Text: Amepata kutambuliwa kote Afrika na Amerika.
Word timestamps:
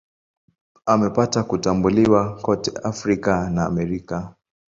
Amepata 0.85 1.43
kutambuliwa 1.43 2.35
kote 2.41 2.71
Afrika 2.83 3.49
na 3.49 3.65
Amerika. 3.65 4.35